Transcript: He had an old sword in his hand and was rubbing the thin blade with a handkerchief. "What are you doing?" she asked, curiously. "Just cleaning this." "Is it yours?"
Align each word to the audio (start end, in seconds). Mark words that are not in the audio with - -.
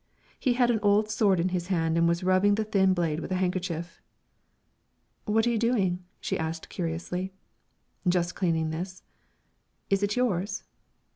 He 0.39 0.53
had 0.53 0.71
an 0.71 0.79
old 0.81 1.11
sword 1.11 1.39
in 1.39 1.49
his 1.49 1.67
hand 1.67 1.95
and 1.95 2.07
was 2.07 2.23
rubbing 2.23 2.55
the 2.55 2.63
thin 2.63 2.91
blade 2.95 3.19
with 3.19 3.31
a 3.31 3.35
handkerchief. 3.35 4.01
"What 5.25 5.45
are 5.45 5.51
you 5.51 5.59
doing?" 5.59 6.03
she 6.19 6.39
asked, 6.39 6.69
curiously. 6.69 7.33
"Just 8.07 8.33
cleaning 8.33 8.71
this." 8.71 9.03
"Is 9.91 10.01
it 10.01 10.15
yours?" 10.15 10.63